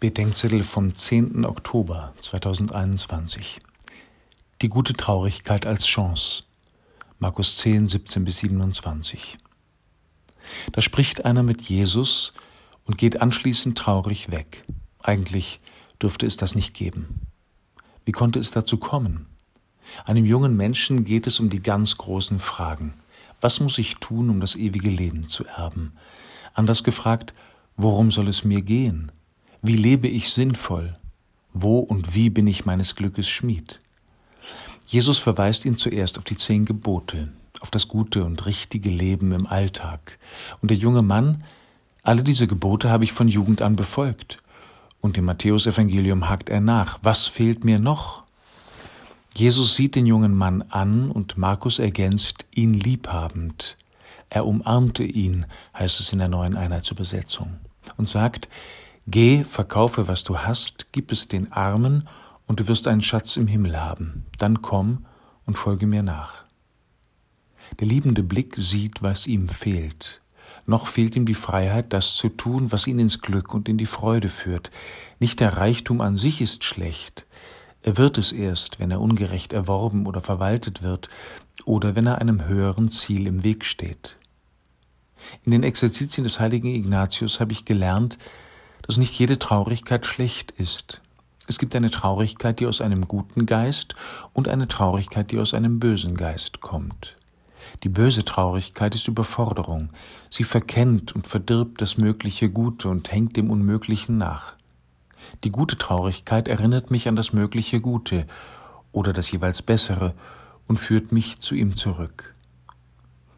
[0.00, 1.44] Bedenkzettel vom 10.
[1.44, 3.60] Oktober 2021.
[4.62, 6.44] Die gute Traurigkeit als Chance.
[7.18, 9.36] Markus 10, 17 bis 27.
[10.72, 12.32] Da spricht einer mit Jesus
[12.86, 14.64] und geht anschließend traurig weg.
[15.00, 15.60] Eigentlich
[16.00, 17.26] dürfte es das nicht geben.
[18.06, 19.26] Wie konnte es dazu kommen?
[20.06, 22.94] Einem jungen Menschen geht es um die ganz großen Fragen.
[23.42, 25.92] Was muss ich tun, um das ewige Leben zu erben?
[26.54, 27.34] Anders gefragt,
[27.76, 29.12] worum soll es mir gehen?
[29.62, 30.94] Wie lebe ich sinnvoll?
[31.52, 33.78] Wo und wie bin ich meines Glückes Schmied?
[34.86, 37.28] Jesus verweist ihn zuerst auf die zehn Gebote,
[37.60, 40.18] auf das gute und richtige Leben im Alltag.
[40.62, 41.44] Und der junge Mann,
[42.02, 44.38] alle diese Gebote habe ich von Jugend an befolgt.
[45.02, 48.22] Und im Matthäusevangelium hakt er nach, was fehlt mir noch?
[49.34, 53.76] Jesus sieht den jungen Mann an und Markus ergänzt ihn liebhabend.
[54.30, 55.44] Er umarmte ihn,
[55.78, 57.58] heißt es in der neuen Einheitsübersetzung,
[57.98, 58.48] und sagt,
[59.06, 62.08] Geh, verkaufe, was du hast, gib es den Armen,
[62.46, 64.24] und du wirst einen Schatz im Himmel haben.
[64.38, 65.06] Dann komm
[65.46, 66.44] und folge mir nach.
[67.78, 70.20] Der liebende Blick sieht, was ihm fehlt.
[70.66, 73.86] Noch fehlt ihm die Freiheit, das zu tun, was ihn ins Glück und in die
[73.86, 74.70] Freude führt.
[75.18, 77.26] Nicht der Reichtum an sich ist schlecht.
[77.82, 81.08] Er wird es erst, wenn er ungerecht erworben oder verwaltet wird
[81.64, 84.16] oder wenn er einem höheren Ziel im Weg steht.
[85.44, 88.18] In den Exerzitien des heiligen Ignatius habe ich gelernt,
[88.90, 91.00] dass nicht jede Traurigkeit schlecht ist.
[91.46, 93.94] Es gibt eine Traurigkeit, die aus einem guten Geist
[94.32, 97.14] und eine Traurigkeit, die aus einem bösen Geist kommt.
[97.84, 99.90] Die böse Traurigkeit ist Überforderung.
[100.28, 104.56] Sie verkennt und verdirbt das mögliche Gute und hängt dem Unmöglichen nach.
[105.44, 108.26] Die gute Traurigkeit erinnert mich an das mögliche Gute
[108.90, 110.14] oder das jeweils Bessere
[110.66, 112.34] und führt mich zu ihm zurück.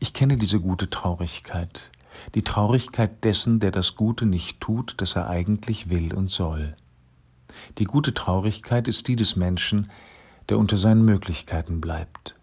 [0.00, 1.90] Ich kenne diese gute Traurigkeit
[2.34, 6.74] die Traurigkeit dessen, der das Gute nicht tut, das er eigentlich will und soll.
[7.78, 9.90] Die gute Traurigkeit ist die des Menschen,
[10.48, 12.34] der unter seinen Möglichkeiten bleibt.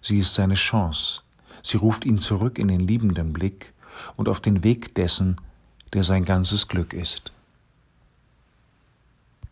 [0.00, 1.22] Sie ist seine Chance,
[1.62, 3.72] sie ruft ihn zurück in den liebenden Blick
[4.16, 5.36] und auf den Weg dessen,
[5.92, 7.33] der sein ganzes Glück ist.